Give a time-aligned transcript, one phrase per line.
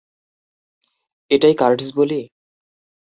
[1.31, 2.21] এটাই কার্সড বুলি?